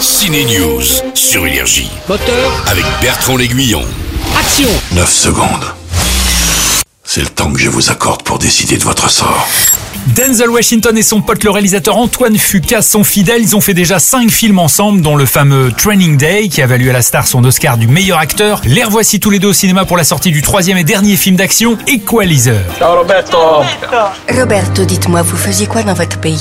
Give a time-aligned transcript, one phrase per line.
[0.00, 0.82] Ciné News
[1.14, 3.82] sur Énergie Moteur, avec Bertrand L'Aiguillon.
[4.38, 5.74] action 9 secondes.
[7.04, 9.46] C'est le temps que je vous accorde pour décider de votre sort.
[10.06, 13.42] Denzel Washington et son pote le réalisateur Antoine Fuqua sont fidèles.
[13.42, 16.88] Ils ont fait déjà 5 films ensemble, dont le fameux Training Day, qui a valu
[16.88, 18.62] à la star son Oscar du meilleur acteur.
[18.64, 21.36] Les revoici tous les deux au cinéma pour la sortie du troisième et dernier film
[21.36, 22.62] d'action, Equalizer.
[24.30, 26.40] Roberto, dites-moi, vous faisiez quoi dans votre pays?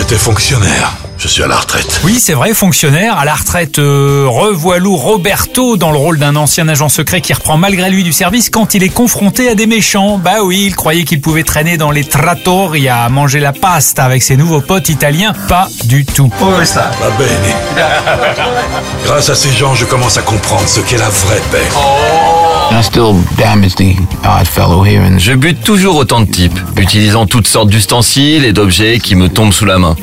[0.00, 0.94] J'étais fonctionnaire.
[1.18, 2.00] Je suis à la retraite.
[2.04, 6.66] Oui, c'est vrai, fonctionnaire, à la retraite, euh, revoilou Roberto dans le rôle d'un ancien
[6.68, 10.16] agent secret qui reprend malgré lui du service quand il est confronté à des méchants.
[10.16, 14.22] Bah oui, il croyait qu'il pouvait traîner dans les trattoria à manger la pasta avec
[14.22, 15.34] ses nouveaux potes italiens.
[15.48, 16.32] Pas du tout.
[16.40, 17.54] Va bene.
[19.04, 21.68] Grâce à ces gens, je commence à comprendre ce qu'est la vraie paix.
[21.74, 22.39] I
[22.82, 27.46] still damage the odd fellow here and Je bute toujours autant de types, utilisant toutes
[27.46, 29.96] sortes d'ustensiles et d'objets qui me tombent sous la main.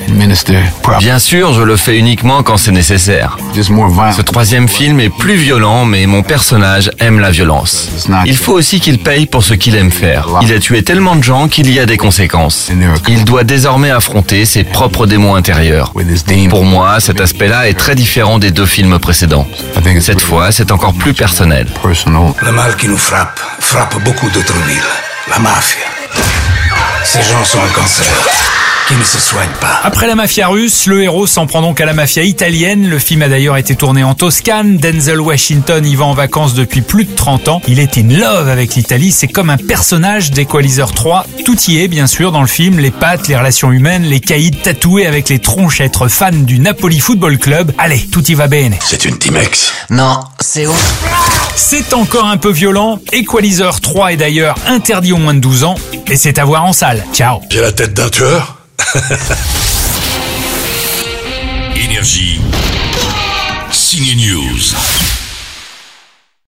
[0.99, 3.37] Bien sûr, je le fais uniquement quand c'est nécessaire.
[3.53, 8.07] Ce troisième film est plus violent, mais mon personnage aime la violence.
[8.25, 10.27] Il faut aussi qu'il paye pour ce qu'il aime faire.
[10.41, 12.69] Il a tué tellement de gens qu'il y a des conséquences.
[13.07, 15.93] Il doit désormais affronter ses propres démons intérieurs.
[16.49, 19.47] Pour moi, cet aspect-là est très différent des deux films précédents.
[19.99, 21.67] Cette fois, c'est encore plus personnel.
[22.57, 24.81] Mal qui nous frappe frappe beaucoup d'autres villes.
[25.29, 25.85] La mafia.
[27.05, 28.07] Ces gens sont un cancer
[28.87, 29.81] qui ne se soigne pas.
[29.83, 32.89] Après la mafia russe, le héros s'en prend donc à la mafia italienne.
[32.89, 34.77] Le film a d'ailleurs été tourné en Toscane.
[34.77, 37.61] Denzel Washington y va en vacances depuis plus de 30 ans.
[37.67, 39.11] Il est in love avec l'Italie.
[39.11, 41.27] C'est comme un personnage d'Equalizer 3.
[41.45, 42.79] Tout y est, bien sûr, dans le film.
[42.79, 46.99] Les pattes, les relations humaines, les caïds tatoués avec les tronches, être fan du Napoli
[46.99, 47.71] Football Club.
[47.77, 48.73] Allez, tout y va bene.
[48.81, 49.73] C'est une Timex.
[49.91, 50.73] Non, c'est où?
[51.59, 52.99] C'est encore un peu violent.
[53.11, 55.73] Equalizer 3 est d'ailleurs interdit aux moins de 12 ans.
[56.05, 57.03] Et c'est à voir en salle.
[57.13, 57.41] Ciao.
[57.49, 58.57] J'ai la tête d'un tueur
[61.75, 62.39] Énergie.
[63.71, 64.75] Ciné News.